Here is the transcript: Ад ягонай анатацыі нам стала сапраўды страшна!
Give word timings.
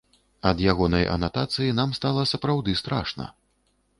Ад 0.51 0.61
ягонай 0.71 1.05
анатацыі 1.15 1.75
нам 1.79 1.93
стала 1.99 2.25
сапраўды 2.33 2.77
страшна! 2.83 3.29